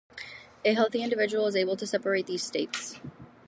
A 0.65 0.73
healthy 0.73 1.03
individual 1.03 1.45
is 1.45 1.55
able 1.55 1.77
to 1.77 1.85
separate 1.85 2.25
these 2.25 2.41
states. 2.41 2.99